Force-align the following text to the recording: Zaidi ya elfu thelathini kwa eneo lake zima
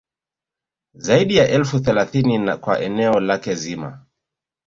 Zaidi 0.95 1.35
ya 1.37 1.49
elfu 1.49 1.79
thelathini 1.79 2.57
kwa 2.57 2.79
eneo 2.81 3.19
lake 3.19 3.55
zima 3.55 4.05